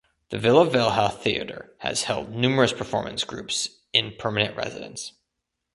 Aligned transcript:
The 0.29 0.39
Vila 0.39 0.67
Velha 0.67 1.15
Theater 1.15 1.75
has 1.81 2.05
held 2.05 2.31
numerous 2.33 2.73
performance 2.73 3.23
groups 3.23 3.69
in 3.93 4.15
permanent 4.17 4.57
residence. 4.57 5.11